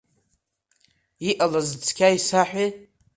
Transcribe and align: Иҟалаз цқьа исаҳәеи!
Иҟалаз 1.29 1.69
цқьа 1.85 2.09
исаҳәеи! 2.17 2.69